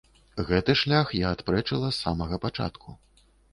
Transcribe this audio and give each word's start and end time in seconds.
Гэты 0.47 0.75
шлях 0.79 1.11
я 1.19 1.27
адпрэчыла 1.37 1.93
з 1.93 2.01
самага 2.07 2.43
пачатку. 2.49 2.99